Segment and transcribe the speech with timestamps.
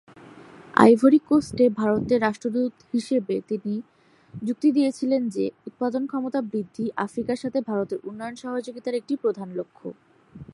[0.73, 3.73] Ivory কোস্টে ভারতের রাষ্ট্রদূত হিসেবে তিনি
[4.43, 9.87] যুক্তি দিয়েছিলেন যে, উৎপাদন ক্ষমতা বৃদ্ধি আফ্রিকার সাথে ভারতের উন্নয়ন সহযোগিতার একটি প্রধান লক্ষ্য।